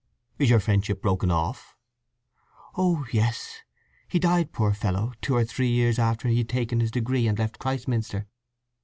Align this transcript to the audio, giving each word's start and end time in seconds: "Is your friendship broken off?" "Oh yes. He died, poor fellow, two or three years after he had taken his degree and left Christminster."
"Is 0.39 0.49
your 0.49 0.59
friendship 0.59 0.99
broken 0.99 1.29
off?" 1.29 1.77
"Oh 2.73 3.05
yes. 3.11 3.61
He 4.07 4.17
died, 4.17 4.51
poor 4.51 4.73
fellow, 4.73 5.13
two 5.21 5.35
or 5.35 5.45
three 5.45 5.69
years 5.69 5.99
after 5.99 6.27
he 6.27 6.39
had 6.39 6.49
taken 6.49 6.79
his 6.79 6.89
degree 6.89 7.27
and 7.27 7.37
left 7.37 7.59
Christminster." 7.59 8.25